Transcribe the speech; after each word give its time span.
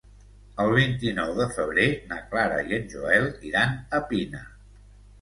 El 0.63 0.71
vint-i-nou 0.77 1.33
de 1.41 1.47
febrer 1.59 1.87
na 2.13 2.19
Clara 2.33 2.59
i 2.73 2.77
en 2.81 2.91
Joel 2.97 3.31
iran 3.53 3.81
a 4.01 4.05
Pina. 4.13 4.47